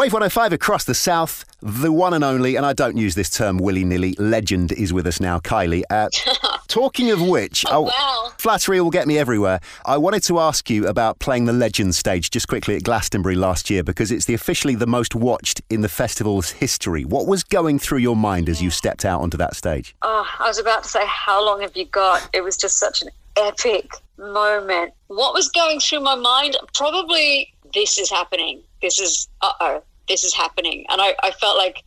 [0.00, 3.58] Wave 105 across the south, the one and only, and I don't use this term
[3.58, 5.82] willy nilly, legend is with us now, Kylie.
[5.90, 6.08] Uh,
[6.68, 8.32] talking of which, oh, wow.
[8.38, 9.60] flattery will get me everywhere.
[9.84, 13.68] I wanted to ask you about playing the Legend stage just quickly at Glastonbury last
[13.68, 17.04] year because it's the officially the most watched in the festival's history.
[17.04, 19.94] What was going through your mind as you stepped out onto that stage?
[20.00, 22.26] Oh, I was about to say, how long have you got?
[22.32, 24.94] It was just such an epic moment.
[25.08, 26.56] What was going through my mind?
[26.72, 28.62] Probably this is happening.
[28.80, 30.84] This is, uh oh, this is happening.
[30.90, 31.82] And I, I felt like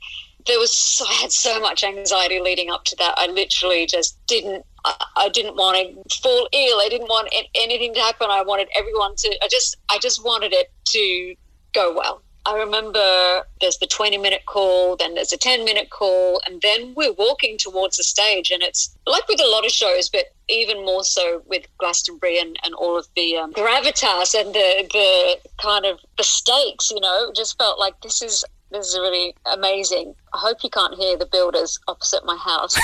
[0.47, 3.13] there was, so, I had so much anxiety leading up to that.
[3.17, 6.79] I literally just didn't, I, I didn't want to fall ill.
[6.79, 8.27] I didn't want anything to happen.
[8.31, 11.35] I wanted everyone to, I just, I just wanted it to
[11.73, 12.21] go well.
[12.45, 16.93] I remember there's the 20 minute call, then there's a 10 minute call, and then
[16.95, 18.51] we're walking towards the stage.
[18.51, 22.57] And it's like with a lot of shows, but even more so with Glastonbury and,
[22.63, 27.31] and all of the um, gravitas and the, the kind of the stakes, you know,
[27.35, 28.43] just felt like this is
[28.73, 30.15] this is really amazing.
[30.33, 32.75] I hope you can't hear the builders opposite my house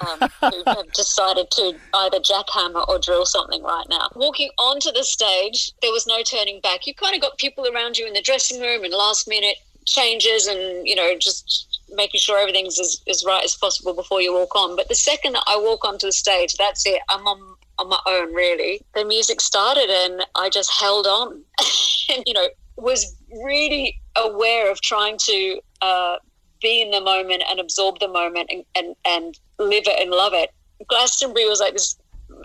[0.00, 4.08] um, who have decided to either jackhammer or drill something right now.
[4.16, 6.86] Walking onto the stage, there was no turning back.
[6.86, 10.48] You kind of got people around you in the dressing room and last minute changes
[10.48, 14.54] and, you know, just making sure everything's as, as right as possible before you walk
[14.56, 14.76] on.
[14.76, 17.00] But the second that I walk onto the stage, that's it.
[17.08, 18.80] I'm on on my own really.
[18.94, 21.42] The music started and I just held on.
[22.14, 26.16] and, you know, was really aware of trying to uh,
[26.62, 30.32] be in the moment and absorb the moment and, and, and live it and love
[30.34, 30.50] it.
[30.88, 31.96] Glastonbury was like this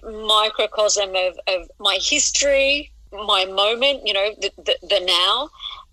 [0.04, 5.50] microcosm of, of my history, my moment, you know, the, the, the now,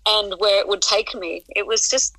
[0.07, 1.43] and where it would take me.
[1.49, 2.15] It was just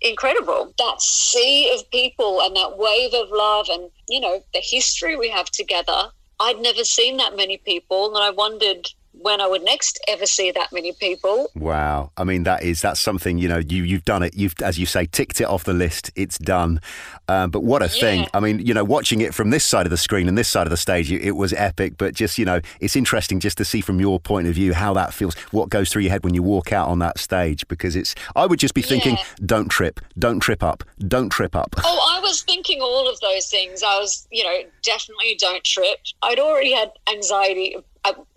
[0.00, 0.72] incredible.
[0.78, 5.28] That sea of people and that wave of love and, you know, the history we
[5.30, 6.10] have together.
[6.40, 8.88] I'd never seen that many people, and I wondered
[9.22, 11.48] when I would next ever see that many people.
[11.54, 12.10] Wow.
[12.16, 14.34] I mean, that is, that's something, you know, you, you've done it.
[14.34, 16.10] You've, as you say, ticked it off the list.
[16.16, 16.80] It's done.
[17.28, 18.00] Um, but what a yeah.
[18.00, 18.26] thing.
[18.34, 20.66] I mean, you know, watching it from this side of the screen and this side
[20.66, 21.94] of the stage, it was epic.
[21.96, 24.92] But just, you know, it's interesting just to see from your point of view how
[24.94, 27.66] that feels, what goes through your head when you walk out on that stage.
[27.68, 29.24] Because it's, I would just be thinking, yeah.
[29.46, 31.74] don't trip, don't trip up, don't trip up.
[31.84, 33.82] Oh, I was thinking all of those things.
[33.82, 35.98] I was, you know, definitely don't trip.
[36.22, 37.76] I'd already had anxiety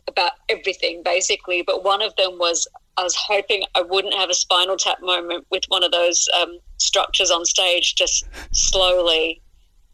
[0.08, 1.62] about everything basically.
[1.62, 2.68] But one of them was
[2.98, 6.60] I was hoping I wouldn't have a spinal tap moment with one of those um,
[6.78, 9.42] structures on stage just slowly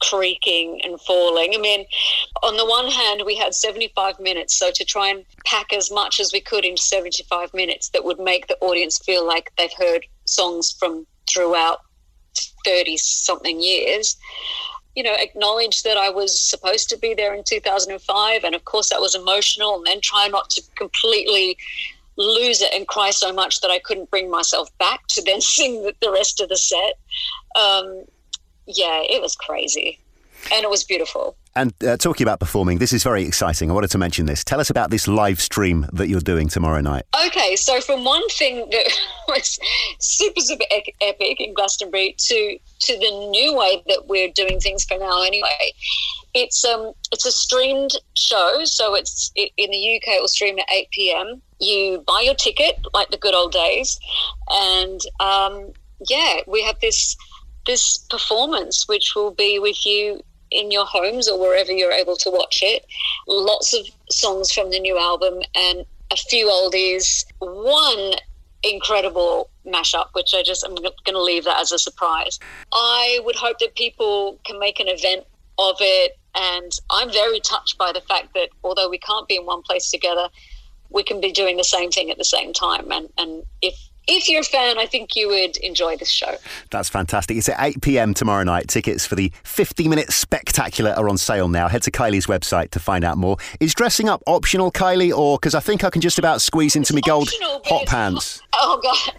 [0.01, 1.53] creaking and falling.
[1.55, 1.85] I mean,
[2.44, 6.19] on the one hand, we had 75 minutes, so to try and pack as much
[6.19, 10.05] as we could in 75 minutes that would make the audience feel like they've heard
[10.25, 11.79] songs from throughout
[12.66, 14.17] 30 something years
[14.96, 18.44] you know, acknowledge that I was supposed to be there in 2005.
[18.44, 19.75] And of course, that was emotional.
[19.75, 21.57] And then try not to completely
[22.18, 25.84] lose it and cry so much that I couldn't bring myself back to then sing
[26.02, 27.00] the rest of the set.
[27.56, 28.06] Um,
[28.68, 30.00] yeah, it was crazy.
[30.53, 31.35] And it was beautiful.
[31.56, 33.69] And uh, talking about performing, this is very exciting.
[33.69, 34.44] I wanted to mention this.
[34.44, 37.03] Tell us about this live stream that you're doing tomorrow night.
[37.28, 39.59] Okay, so from one thing that was
[40.00, 40.63] super, super
[41.02, 45.24] epic in Glastonbury to to the new way that we're doing things for now.
[45.24, 45.74] Anyway,
[46.34, 50.16] it's um it's a streamed show, so it's it, in the UK.
[50.16, 51.41] It will stream at eight pm.
[51.59, 54.00] You buy your ticket like the good old days,
[54.50, 55.73] and um,
[56.08, 57.18] yeah, we have this
[57.66, 62.29] this performance which will be with you in your homes or wherever you're able to
[62.29, 62.85] watch it.
[63.28, 67.25] Lots of songs from the new album and a few oldies.
[67.39, 68.13] One
[68.63, 72.40] incredible mashup, which I just I'm going to leave that as a surprise.
[72.73, 75.25] I would hope that people can make an event
[75.57, 79.45] of it, and I'm very touched by the fact that although we can't be in
[79.45, 80.29] one place together,
[80.90, 82.91] we can be doing the same thing at the same time.
[82.91, 83.75] And and if
[84.07, 86.35] if you're a fan, I think you would enjoy this show.
[86.69, 87.38] That's fantastic.
[87.38, 88.67] It's at 8 pm tomorrow night.
[88.67, 91.67] Tickets for the 50 minute spectacular are on sale now.
[91.67, 93.38] Head to Kylie's website to find out more.
[93.59, 96.94] Is dressing up optional, Kylie, or because I think I can just about squeeze into
[96.94, 97.29] my gold
[97.66, 98.41] hot pants?
[98.53, 99.16] Oh, God.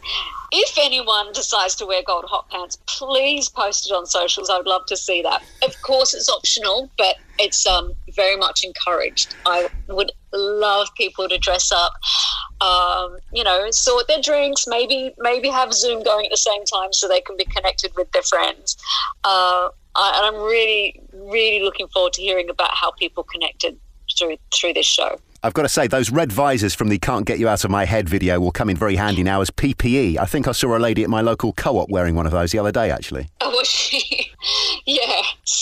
[0.54, 4.50] If anyone decides to wear gold hot pants, please post it on socials.
[4.50, 5.42] I would love to see that.
[5.62, 9.34] Of course, it's optional, but it's um, very much encouraged.
[9.46, 11.94] I would love people to dress up,
[12.60, 16.92] um, you know, sort their drinks, maybe maybe have Zoom going at the same time
[16.92, 18.76] so they can be connected with their friends.
[19.24, 23.78] Uh, I, and I'm really, really looking forward to hearing about how people connected
[24.18, 25.18] through through this show.
[25.44, 27.84] I've got to say, those red visors from the Can't Get You Out of My
[27.84, 30.16] Head video will come in very handy now as PPE.
[30.16, 32.52] I think I saw a lady at my local co op wearing one of those
[32.52, 33.26] the other day, actually.
[33.40, 34.21] Oh, was she?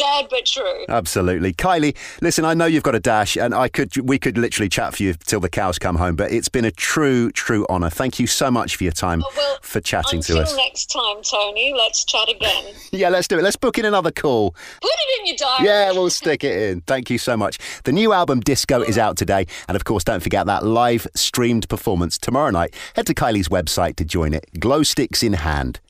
[0.01, 0.85] Sad but true.
[0.89, 1.97] Absolutely, Kylie.
[2.21, 5.03] Listen, I know you've got a dash, and I could we could literally chat for
[5.03, 6.17] you till the cows come home.
[6.17, 7.91] But it's been a true, true honour.
[7.91, 10.51] Thank you so much for your time Oh, well, for chatting to us.
[10.51, 11.75] Until next time, Tony.
[11.77, 12.75] Let's chat again.
[12.93, 13.43] Yeah, let's do it.
[13.43, 14.51] Let's book in another call.
[14.51, 15.69] Put it in your diary.
[15.69, 16.81] Yeah, we'll stick it in.
[16.83, 17.59] Thank you so much.
[17.85, 19.47] The new album Disco is out today.
[19.69, 22.75] And of course, don't forget that live streamed performance tomorrow night.
[22.97, 24.47] Head to Kylie's website to join it.
[24.59, 25.81] Glow sticks in hand.